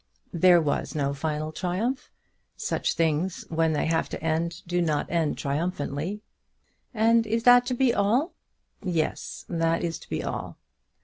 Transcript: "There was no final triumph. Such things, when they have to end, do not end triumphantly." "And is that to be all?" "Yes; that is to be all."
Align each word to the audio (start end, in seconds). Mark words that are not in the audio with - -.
"There 0.33 0.59
was 0.59 0.95
no 0.95 1.13
final 1.13 1.51
triumph. 1.51 2.09
Such 2.57 2.93
things, 2.95 3.45
when 3.49 3.73
they 3.73 3.85
have 3.85 4.09
to 4.09 4.23
end, 4.23 4.63
do 4.65 4.81
not 4.81 5.05
end 5.11 5.37
triumphantly." 5.37 6.23
"And 6.91 7.27
is 7.27 7.43
that 7.43 7.67
to 7.67 7.75
be 7.75 7.93
all?" 7.93 8.33
"Yes; 8.83 9.45
that 9.47 9.83
is 9.83 9.99
to 9.99 10.09
be 10.09 10.23
all." 10.23 10.57